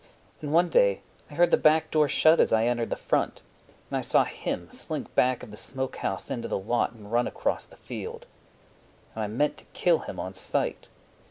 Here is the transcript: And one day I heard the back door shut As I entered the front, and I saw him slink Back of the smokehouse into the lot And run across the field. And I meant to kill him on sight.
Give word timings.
And 0.41 0.51
one 0.51 0.67
day 0.67 1.01
I 1.29 1.35
heard 1.35 1.51
the 1.51 1.57
back 1.57 1.91
door 1.91 2.07
shut 2.07 2.39
As 2.39 2.51
I 2.51 2.65
entered 2.65 2.89
the 2.89 2.95
front, 2.95 3.43
and 3.87 3.95
I 3.99 4.01
saw 4.01 4.23
him 4.23 4.67
slink 4.71 5.13
Back 5.13 5.43
of 5.43 5.51
the 5.51 5.57
smokehouse 5.57 6.31
into 6.31 6.47
the 6.47 6.57
lot 6.57 6.93
And 6.93 7.11
run 7.11 7.27
across 7.27 7.67
the 7.67 7.75
field. 7.77 8.25
And 9.13 9.23
I 9.23 9.27
meant 9.27 9.57
to 9.57 9.65
kill 9.75 9.99
him 9.99 10.19
on 10.19 10.33
sight. 10.33 10.89